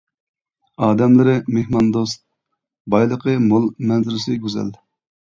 [0.85, 2.25] ئادەملىرى مېھماندوست،
[2.97, 4.79] بايلىقى مول، مەنزىرىسى گۈزەل.